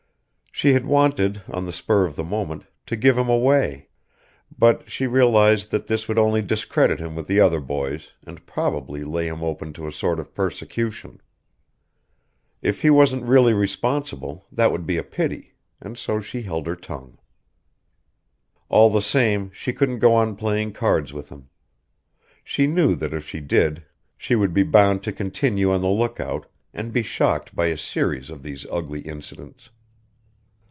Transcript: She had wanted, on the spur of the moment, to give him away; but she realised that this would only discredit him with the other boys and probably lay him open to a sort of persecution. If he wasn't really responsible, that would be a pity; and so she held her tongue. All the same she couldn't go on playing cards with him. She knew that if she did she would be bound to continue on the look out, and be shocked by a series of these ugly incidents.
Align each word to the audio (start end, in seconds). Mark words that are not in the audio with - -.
She 0.53 0.73
had 0.73 0.85
wanted, 0.85 1.41
on 1.49 1.65
the 1.65 1.71
spur 1.71 2.05
of 2.05 2.15
the 2.15 2.25
moment, 2.25 2.65
to 2.85 2.95
give 2.95 3.17
him 3.17 3.29
away; 3.29 3.87
but 4.55 4.87
she 4.87 5.07
realised 5.07 5.71
that 5.71 5.87
this 5.87 6.07
would 6.07 6.19
only 6.19 6.43
discredit 6.43 6.99
him 6.99 7.15
with 7.15 7.25
the 7.25 7.39
other 7.39 7.59
boys 7.61 8.11
and 8.27 8.45
probably 8.45 9.03
lay 9.03 9.27
him 9.27 9.43
open 9.43 9.73
to 9.73 9.87
a 9.87 9.91
sort 9.91 10.19
of 10.19 10.35
persecution. 10.35 11.19
If 12.61 12.83
he 12.83 12.91
wasn't 12.91 13.23
really 13.23 13.53
responsible, 13.55 14.45
that 14.51 14.71
would 14.71 14.85
be 14.85 14.97
a 14.97 15.03
pity; 15.03 15.55
and 15.81 15.97
so 15.97 16.19
she 16.19 16.43
held 16.43 16.67
her 16.67 16.75
tongue. 16.75 17.17
All 18.69 18.91
the 18.91 19.01
same 19.01 19.49
she 19.55 19.73
couldn't 19.73 19.97
go 19.99 20.13
on 20.13 20.35
playing 20.35 20.73
cards 20.73 21.11
with 21.11 21.29
him. 21.29 21.49
She 22.43 22.67
knew 22.67 22.93
that 22.97 23.13
if 23.15 23.25
she 23.27 23.39
did 23.39 23.83
she 24.15 24.35
would 24.35 24.53
be 24.53 24.63
bound 24.63 25.01
to 25.05 25.11
continue 25.13 25.71
on 25.73 25.81
the 25.81 25.87
look 25.87 26.19
out, 26.19 26.45
and 26.71 26.93
be 26.93 27.01
shocked 27.01 27.55
by 27.55 27.67
a 27.67 27.77
series 27.77 28.29
of 28.29 28.43
these 28.43 28.67
ugly 28.69 28.99
incidents. 28.99 29.71